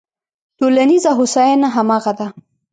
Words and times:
ټولنیزه 0.57 1.11
هوساینه 1.17 1.67
همغه 1.75 2.13
ده. 2.19 2.27